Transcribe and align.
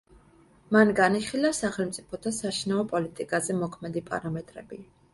მან 0.75 0.93
განიხილა 0.99 1.51
სახელმწიფოთა 1.59 2.35
საშინაო 2.41 2.89
პოლიტიკაზე 2.97 3.61
მოქმედი 3.63 4.07
პარამეტრები. 4.13 4.87